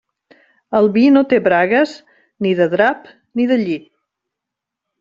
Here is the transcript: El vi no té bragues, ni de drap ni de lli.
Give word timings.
El 0.79 0.87
vi 0.95 1.03
no 1.17 1.21
té 1.33 1.39
bragues, 1.49 1.93
ni 2.47 2.55
de 2.61 2.69
drap 2.73 3.07
ni 3.41 3.47
de 3.53 3.61
lli. 3.65 3.77